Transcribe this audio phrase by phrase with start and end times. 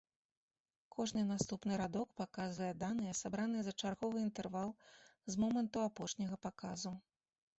[0.93, 4.69] Кожны наступны радок паказвае даныя, сабраныя за чарговы інтэрвал
[5.35, 6.95] з моманту апошняга паказу.